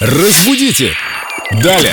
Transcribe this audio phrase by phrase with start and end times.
[0.00, 0.92] Разбудите!
[1.62, 1.92] Далее!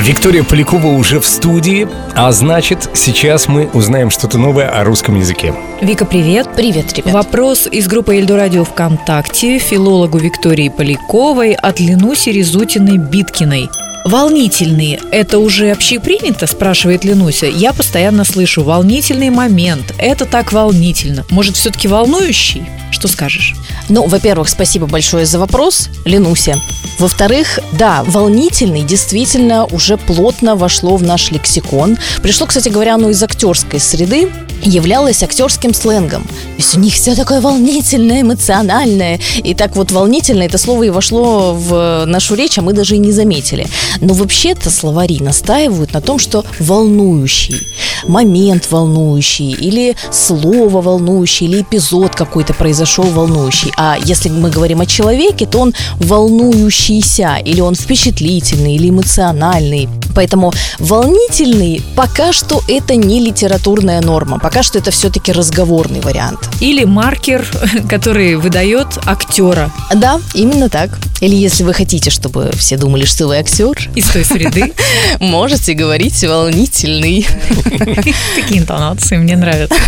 [0.00, 5.54] Виктория Полякова уже в студии, а значит, сейчас мы узнаем что-то новое о русском языке.
[5.80, 6.48] Вика, привет.
[6.56, 7.12] Привет, ребят.
[7.12, 13.70] Вопрос из группы Эльдо Радио ВКонтакте филологу Виктории Поляковой от Ленуси Резутиной Биткиной.
[14.08, 17.44] Волнительные– это уже общепринято, спрашивает Ленуся.
[17.44, 19.94] Я постоянно слышу волнительный момент.
[19.98, 21.26] Это так волнительно.
[21.28, 22.66] Может, все-таки волнующий?
[22.90, 23.54] Что скажешь?
[23.90, 26.58] Ну, во-первых, спасибо большое за вопрос, Ленуся.
[26.98, 31.98] Во-вторых, да, волнительный действительно уже плотно вошло в наш лексикон.
[32.22, 34.30] Пришло, кстати говоря, оно из актерской среды,
[34.62, 36.22] являлось актерским сленгом.
[36.24, 39.20] То есть у них все такое волнительное, эмоциональное.
[39.42, 42.98] И так вот волнительно это слово и вошло в нашу речь, а мы даже и
[42.98, 43.66] не заметили.
[44.00, 47.66] Но вообще-то словари настаивают на том, что волнующий,
[48.06, 53.72] момент волнующий, или слово волнующее, или эпизод какой-то произошел волнующий.
[53.76, 59.88] А если мы говорим о человеке, то он волнующийся, или он впечатлительный, или эмоциональный.
[60.14, 66.48] Поэтому волнительный пока что это не литературная норма, пока что это все-таки разговорный вариант.
[66.60, 67.46] Или маркер,
[67.88, 70.90] который выдает актера Да, именно так.
[71.20, 74.72] Или если вы хотите, чтобы все думали, что вы актер, из той среды.
[75.20, 77.26] можете говорить волнительный.
[78.34, 79.78] Такие интонации мне нравятся.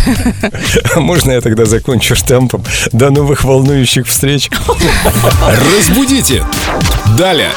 [0.95, 2.63] Можно я тогда закончу штампом?
[2.91, 4.49] До новых волнующих встреч.
[5.77, 6.43] Разбудите!
[7.17, 7.51] Далее!